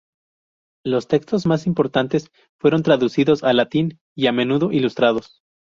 [0.83, 5.43] Los textos más importantes fueron traducidos al latín y a menudo ilustrados.